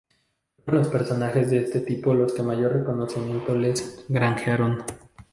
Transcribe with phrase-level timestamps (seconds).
[0.65, 3.75] Fueron los personajes de este tipo los que mayor reconocimiento le
[4.09, 4.81] granjearon.